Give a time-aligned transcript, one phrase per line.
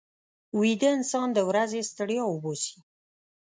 [0.59, 2.77] ویده انسان د ورځې ستړیا وباسي